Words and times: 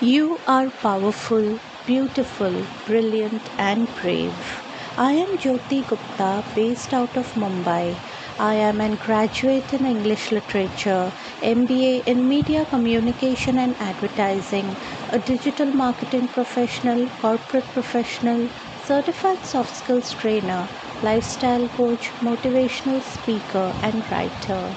You 0.00 0.40
are 0.48 0.70
powerful, 0.70 1.58
beautiful, 1.84 2.64
brilliant, 2.86 3.42
and 3.58 3.88
brave. 4.00 4.62
I 4.96 5.12
am 5.12 5.36
Jyoti 5.38 5.86
Gupta, 5.86 6.42
based 6.54 6.94
out 6.94 7.16
of 7.16 7.34
Mumbai. 7.34 7.94
I 8.40 8.54
am 8.54 8.80
a 8.80 8.96
graduate 8.96 9.72
in 9.72 9.84
English 9.84 10.32
literature, 10.32 11.12
MBA 11.42 12.06
in 12.06 12.28
media 12.28 12.64
communication 12.64 13.58
and 13.58 13.76
advertising, 13.80 14.74
a 15.10 15.18
digital 15.18 15.66
marketing 15.66 16.28
professional, 16.28 17.08
corporate 17.20 17.66
professional, 17.74 18.48
certified 18.84 19.44
soft 19.44 19.76
skills 19.76 20.12
trainer, 20.12 20.68
lifestyle 21.02 21.68
coach, 21.68 22.10
motivational 22.20 23.02
speaker, 23.02 23.72
and 23.82 24.08
writer 24.10 24.74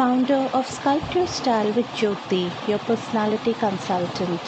founder 0.00 0.48
of 0.54 0.66
Sculpt 0.66 1.14
Your 1.14 1.26
Style 1.26 1.72
with 1.72 1.86
Jyoti, 1.88 2.50
your 2.66 2.78
personality 2.78 3.52
consultant. 3.52 4.40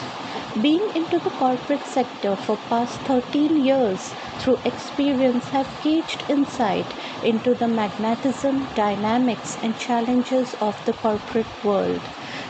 Being 0.59 0.81
into 0.95 1.19
the 1.19 1.29
corporate 1.29 1.85
sector 1.85 2.35
for 2.35 2.57
past 2.69 2.99
13 3.01 3.63
years 3.63 4.15
through 4.39 4.57
experience 4.65 5.49
have 5.49 5.69
gauged 5.83 6.23
insight 6.27 6.87
into 7.23 7.53
the 7.53 7.67
magnetism, 7.67 8.67
dynamics 8.73 9.59
and 9.61 9.77
challenges 9.77 10.55
of 10.59 10.83
the 10.87 10.93
corporate 10.93 11.63
world. 11.63 12.01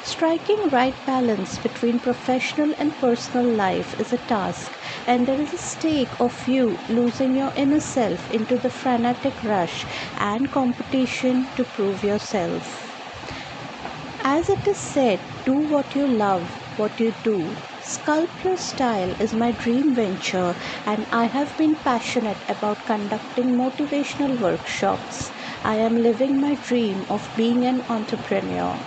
Striking 0.03 0.69
right 0.69 0.95
balance 1.05 1.57
between 1.57 1.99
professional 1.99 2.73
and 2.77 2.95
personal 3.01 3.45
life 3.45 3.99
is 3.99 4.13
a 4.13 4.23
task 4.31 4.71
and 5.07 5.27
there 5.27 5.41
is 5.41 5.51
a 5.51 5.57
stake 5.57 6.21
of 6.21 6.47
you 6.47 6.79
losing 6.87 7.35
your 7.35 7.51
inner 7.57 7.81
self 7.81 8.31
into 8.31 8.55
the 8.55 8.69
frenetic 8.69 9.43
rush 9.43 9.85
and 10.19 10.49
competition 10.53 11.47
to 11.57 11.65
prove 11.65 12.01
yourself. 12.01 12.92
As 14.23 14.49
it 14.49 14.65
is 14.67 14.77
said, 14.77 15.19
do 15.45 15.53
what 15.53 15.93
you 15.93 16.07
love, 16.07 16.49
what 16.77 16.99
you 16.99 17.13
do. 17.23 17.55
Sculpt 17.79 18.43
Your 18.43 18.57
Style 18.57 19.11
is 19.21 19.35
my 19.35 19.51
dream 19.51 19.93
venture, 19.93 20.55
and 20.83 21.05
I 21.11 21.25
have 21.25 21.55
been 21.57 21.75
passionate 21.75 22.39
about 22.49 22.87
conducting 22.87 23.55
motivational 23.55 24.39
workshops. 24.39 25.31
I 25.63 25.75
am 25.75 25.95
living 25.95 26.41
my 26.41 26.55
dream 26.55 27.05
of 27.07 27.29
being 27.37 27.65
an 27.65 27.83
entrepreneur. 27.87 28.79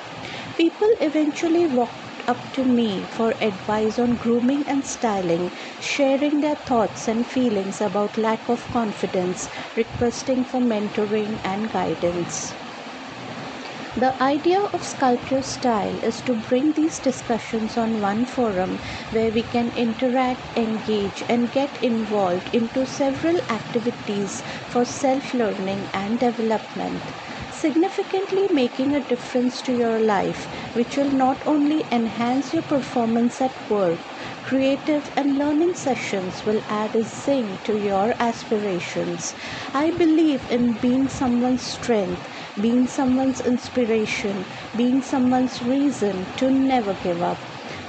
People 0.57 0.91
eventually 1.01 1.67
walked 1.69 2.29
up 2.29 2.53
to 2.55 2.65
me 2.65 3.05
for 3.05 3.31
advice 3.41 4.01
on 4.01 4.17
grooming 4.17 4.65
and 4.67 4.85
styling, 4.85 5.53
sharing 5.81 6.41
their 6.41 6.57
thoughts 6.57 7.07
and 7.07 7.25
feelings 7.25 7.81
about 7.81 8.19
lack 8.19 8.49
of 8.49 8.69
confidence, 8.73 9.49
requesting 9.77 10.45
for 10.45 10.61
mentoring 10.61 11.39
and 11.45 11.71
guidance. 11.71 12.55
The 13.99 14.13
idea 14.23 14.61
of 14.75 14.83
Sculpt 14.83 15.31
Your 15.31 15.41
Style 15.41 15.97
is 16.05 16.21
to 16.27 16.35
bring 16.35 16.73
these 16.73 16.99
discussions 16.99 17.79
on 17.79 18.03
one 18.03 18.27
forum 18.27 18.79
where 19.11 19.31
we 19.33 19.43
can 19.43 19.71
interact, 19.75 20.43
engage, 20.59 21.25
and 21.31 21.51
get 21.51 21.83
involved 21.83 22.55
into 22.55 22.85
several 22.85 23.39
activities 23.49 24.43
for 24.69 24.85
self 24.85 25.33
learning 25.33 25.89
and 25.95 26.19
development, 26.21 27.01
significantly 27.51 28.47
making 28.53 28.95
a 28.95 29.01
difference 29.01 29.63
to 29.63 29.73
your 29.73 29.99
life, 29.99 30.45
which 30.75 30.99
will 30.99 31.11
not 31.11 31.43
only 31.47 31.83
enhance 31.91 32.53
your 32.53 32.65
performance 32.65 33.41
at 33.41 33.71
work, 33.71 33.99
creative 34.45 35.11
and 35.17 35.39
learning 35.39 35.73
sessions 35.75 36.45
will 36.45 36.61
add 36.69 36.95
a 36.95 37.03
zing 37.03 37.59
to 37.65 37.79
your 37.79 38.15
aspirations. 38.21 39.35
I 39.73 39.91
believe 39.91 40.51
in 40.51 40.73
being 40.75 41.09
someone's 41.09 41.63
strength 41.63 42.29
being 42.61 42.87
someone's 42.87 43.41
inspiration, 43.41 44.45
being 44.77 45.03
someone's 45.03 45.63
reason 45.63 46.27
to 46.37 46.51
never 46.51 46.95
give 47.03 47.23
up. 47.23 47.39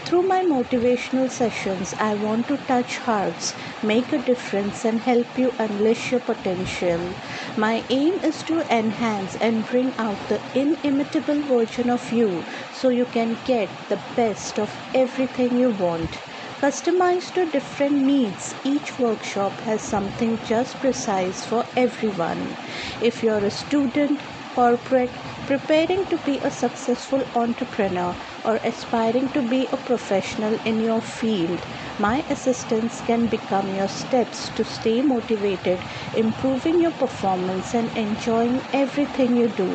Through 0.06 0.24
my 0.24 0.42
motivational 0.42 1.30
sessions, 1.30 1.94
I 2.00 2.16
want 2.16 2.48
to 2.48 2.56
touch 2.56 2.98
hearts, 3.00 3.54
make 3.84 4.14
a 4.14 4.18
difference, 4.18 4.86
and 4.86 5.02
help 5.02 5.38
you 5.38 5.54
unleash 5.60 6.12
your 6.12 6.22
potential. 6.22 7.14
My 7.58 7.84
aim 7.90 8.14
is 8.24 8.42
to 8.44 8.62
enhance 8.74 9.36
and 9.36 9.68
bring 9.68 9.92
out 9.98 10.18
the 10.30 10.40
inimitable 10.56 11.42
version 11.42 11.90
of 11.90 12.14
you 12.14 12.46
so 12.74 12.88
you 12.88 13.04
can 13.04 13.38
get 13.44 13.70
the 13.90 14.00
best 14.16 14.58
of 14.58 14.74
everything 14.96 15.58
you 15.58 15.72
want. 15.72 16.20
Customized 16.62 17.34
to 17.34 17.46
different 17.46 18.02
needs, 18.02 18.56
each 18.64 18.98
workshop 18.98 19.52
has 19.62 19.82
something 19.82 20.40
just 20.46 20.76
precise 20.78 21.46
for 21.46 21.66
everyone. 21.76 22.56
If 23.02 23.22
you're 23.22 23.46
a 23.46 23.52
student, 23.52 24.22
corporate, 24.58 25.12
preparing 25.46 26.04
to 26.08 26.18
be 26.26 26.38
a 26.40 26.50
successful 26.50 27.24
entrepreneur, 27.36 28.16
or 28.44 28.56
aspiring 28.70 29.30
to 29.36 29.42
be 29.50 29.68
a 29.68 29.78
professional 29.90 30.56
in 30.66 30.82
your 30.82 31.00
field, 31.00 31.60
my 32.00 32.16
assistance 32.36 33.02
can 33.02 33.28
become 33.28 33.76
your 33.76 33.88
steps 33.88 34.50
to 34.56 34.64
stay 34.64 35.04
motivated, 35.04 35.80
improving 36.16 36.82
your 36.82 36.96
performance, 37.04 37.76
and 37.76 37.96
enjoying 37.96 38.60
everything 38.74 39.38
you 39.38 39.48
do. 39.62 39.70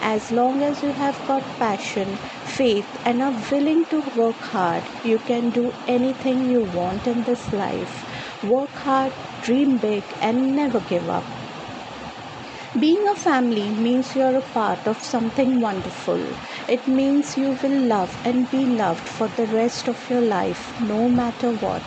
As 0.00 0.30
long 0.30 0.62
as 0.62 0.84
you 0.84 0.92
have 1.02 1.20
got 1.26 1.42
passion, 1.58 2.16
faith, 2.60 2.96
and 3.04 3.20
are 3.20 3.36
willing 3.50 3.84
to 3.86 4.02
work 4.22 4.48
hard, 4.54 4.84
you 5.02 5.18
can 5.18 5.50
do 5.50 5.74
anything 5.98 6.48
you 6.48 6.62
want 6.80 7.08
in 7.08 7.24
this 7.24 7.52
life. 7.52 8.02
Work 8.44 8.82
hard, 8.88 9.12
dream 9.42 9.78
big, 9.78 10.04
and 10.20 10.54
never 10.54 10.78
give 10.78 11.08
up. 11.10 11.41
Being 12.78 13.06
a 13.06 13.14
family 13.14 13.68
means 13.68 14.16
you're 14.16 14.34
a 14.34 14.40
part 14.40 14.86
of 14.86 15.04
something 15.04 15.60
wonderful. 15.60 16.26
It 16.66 16.88
means 16.88 17.36
you 17.36 17.58
will 17.62 17.78
love 17.86 18.16
and 18.24 18.50
be 18.50 18.64
loved 18.64 19.06
for 19.06 19.28
the 19.28 19.46
rest 19.46 19.88
of 19.88 20.08
your 20.08 20.22
life, 20.22 20.80
no 20.80 21.06
matter 21.06 21.50
what. 21.52 21.82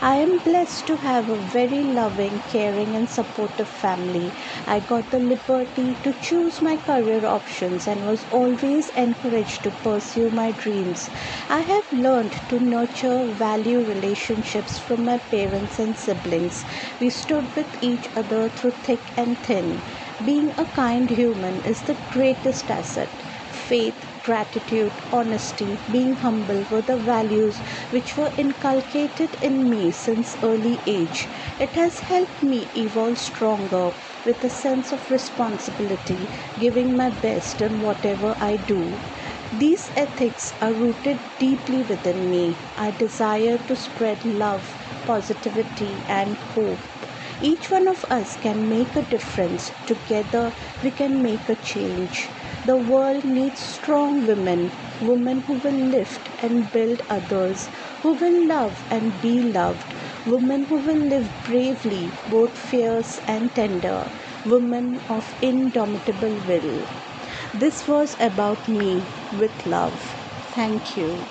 I 0.00 0.16
am 0.16 0.38
blessed 0.38 0.86
to 0.86 0.96
have 0.96 1.28
a 1.28 1.36
very 1.36 1.82
loving, 1.84 2.40
caring, 2.48 2.96
and 2.96 3.06
supportive 3.06 3.68
family. 3.68 4.32
I 4.66 4.80
got 4.80 5.10
the 5.10 5.18
liberty 5.18 5.94
to 6.04 6.14
choose 6.14 6.62
my 6.62 6.78
career 6.78 7.26
options 7.26 7.86
and 7.86 8.06
was 8.06 8.24
always 8.32 8.88
encouraged 8.96 9.62
to 9.64 9.70
pursue 9.70 10.30
my 10.30 10.52
dreams. 10.52 11.10
I 11.50 11.60
have 11.60 11.92
learned 11.92 12.32
to 12.48 12.58
nurture, 12.58 13.26
value 13.26 13.84
relationships 13.84 14.78
from 14.78 15.04
my 15.04 15.18
parents 15.18 15.78
and 15.78 15.94
siblings. 15.98 16.64
We 16.98 17.10
stood 17.10 17.54
with 17.54 17.82
each 17.82 18.08
other 18.16 18.48
through 18.48 18.70
thick 18.70 19.02
and 19.18 19.36
thin. 19.38 19.82
Being 20.24 20.50
a 20.58 20.64
kind 20.66 21.10
human 21.10 21.64
is 21.64 21.82
the 21.82 21.96
greatest 22.12 22.70
asset. 22.70 23.08
Faith, 23.50 23.94
gratitude, 24.22 24.92
honesty, 25.12 25.78
being 25.90 26.14
humble 26.14 26.64
were 26.70 26.82
the 26.82 26.96
values 26.96 27.58
which 27.90 28.16
were 28.16 28.30
inculcated 28.36 29.30
in 29.42 29.68
me 29.68 29.90
since 29.90 30.36
early 30.42 30.78
age. 30.86 31.26
It 31.58 31.70
has 31.70 32.00
helped 32.00 32.42
me 32.42 32.68
evolve 32.76 33.18
stronger 33.18 33.92
with 34.24 34.44
a 34.44 34.50
sense 34.50 34.92
of 34.92 35.10
responsibility, 35.10 36.28
giving 36.58 36.96
my 36.96 37.10
best 37.10 37.60
in 37.60 37.80
whatever 37.80 38.36
I 38.40 38.58
do. 38.58 38.94
These 39.52 39.90
ethics 39.96 40.52
are 40.60 40.72
rooted 40.72 41.18
deeply 41.38 41.82
within 41.82 42.30
me. 42.30 42.56
I 42.76 42.90
desire 42.92 43.58
to 43.58 43.74
spread 43.74 44.24
love, 44.24 44.76
positivity, 45.06 45.96
and 46.08 46.36
hope 46.54 46.78
each 47.42 47.70
one 47.70 47.88
of 47.88 48.04
us 48.10 48.36
can 48.36 48.68
make 48.68 48.94
a 48.96 49.02
difference. 49.02 49.72
Together, 49.86 50.52
we 50.82 50.90
can 50.90 51.22
make 51.22 51.48
a 51.48 51.54
change. 51.56 52.28
The 52.66 52.76
world 52.76 53.24
needs 53.24 53.60
strong 53.60 54.26
women, 54.26 54.70
women 55.00 55.40
who 55.42 55.54
will 55.54 55.80
lift 55.96 56.28
and 56.42 56.70
build 56.72 57.02
others, 57.08 57.68
who 58.02 58.12
will 58.12 58.46
love 58.46 58.84
and 58.90 59.20
be 59.22 59.42
loved, 59.42 59.94
women 60.26 60.64
who 60.64 60.76
will 60.76 61.04
live 61.14 61.30
bravely, 61.44 62.10
both 62.28 62.56
fierce 62.56 63.20
and 63.26 63.54
tender, 63.54 64.10
women 64.44 65.00
of 65.08 65.34
indomitable 65.42 66.36
will. 66.46 66.86
This 67.54 67.86
was 67.88 68.16
about 68.20 68.68
me 68.68 69.04
with 69.32 69.66
love. 69.66 69.94
Thank 70.52 70.96
you. 70.96 71.24